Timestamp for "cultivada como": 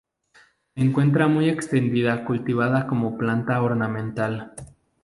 2.25-3.19